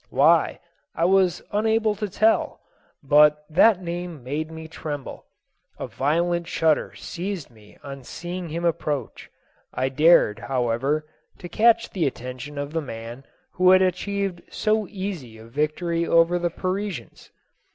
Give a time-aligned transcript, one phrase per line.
[0.09, 0.59] Why,
[0.95, 2.59] I was unable to tell,
[3.03, 5.27] but that name made me tremble;
[5.77, 9.29] a violent shudder seized me on seeing him approach.
[9.71, 11.05] I dared, however,
[11.37, 16.39] to catch the attention of the man who had achieved so easy a victory over
[16.39, 17.29] the Parisians.